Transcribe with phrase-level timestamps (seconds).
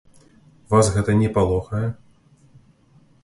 [0.73, 1.83] Вас гэта не палохае?